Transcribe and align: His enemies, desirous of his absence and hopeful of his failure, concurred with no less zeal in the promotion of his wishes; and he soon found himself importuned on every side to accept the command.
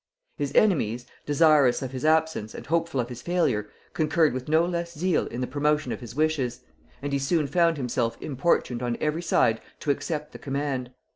His 0.35 0.51
enemies, 0.55 1.05
desirous 1.27 1.83
of 1.83 1.91
his 1.91 2.03
absence 2.03 2.55
and 2.55 2.65
hopeful 2.65 2.99
of 2.99 3.09
his 3.09 3.21
failure, 3.21 3.69
concurred 3.93 4.33
with 4.33 4.49
no 4.49 4.65
less 4.65 4.97
zeal 4.97 5.27
in 5.27 5.41
the 5.41 5.45
promotion 5.45 5.91
of 5.91 5.99
his 5.99 6.15
wishes; 6.15 6.61
and 7.03 7.13
he 7.13 7.19
soon 7.19 7.45
found 7.45 7.77
himself 7.77 8.17
importuned 8.19 8.81
on 8.81 8.97
every 8.99 9.21
side 9.21 9.61
to 9.81 9.91
accept 9.91 10.31
the 10.31 10.39
command. 10.39 10.89